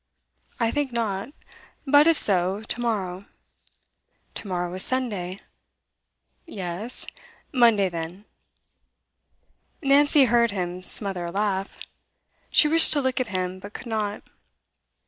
[0.59, 1.29] 'I think not.
[1.85, 3.27] But, if so, to morrow.'
[4.33, 5.37] 'To morrow is Sunday.'
[6.47, 7.05] 'Yes.
[7.53, 8.25] Monday, then.'
[9.83, 11.77] Nancy heard him smother a laugh.
[12.49, 14.23] She wished to look at him, but could not.